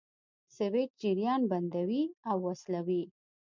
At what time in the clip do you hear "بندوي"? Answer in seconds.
1.51-2.03